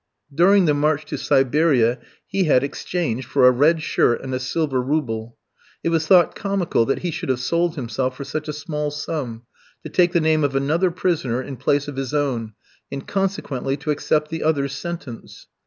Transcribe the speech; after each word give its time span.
During 0.33 0.65
the 0.65 0.73
march 0.73 1.05
to 1.11 1.17
Siberia 1.19 1.99
he 2.25 2.45
had 2.45 2.63
exchanged 2.63 3.27
for 3.27 3.45
a 3.45 3.51
red 3.51 3.83
shirt 3.83 4.21
and 4.23 4.33
a 4.33 4.39
silver 4.39 4.81
rouble. 4.81 5.37
It 5.83 5.89
was 5.89 6.07
thought 6.07 6.33
comical 6.33 6.85
that 6.85 7.03
he 7.03 7.11
should 7.11 7.29
have 7.29 7.39
sold 7.39 7.75
himself 7.75 8.17
for 8.17 8.23
such 8.23 8.47
a 8.47 8.53
small 8.53 8.89
sum, 8.89 9.43
to 9.83 9.89
take 9.89 10.13
the 10.13 10.19
name 10.19 10.43
of 10.43 10.55
another 10.55 10.89
prisoner 10.89 11.39
in 11.39 11.55
place 11.55 11.87
of 11.87 11.97
his 11.97 12.15
own, 12.15 12.53
and 12.91 13.05
consequently 13.07 13.77
to 13.77 13.91
accept 13.91 14.31
the 14.31 14.41
other's 14.41 14.73
sentence. 14.73 15.45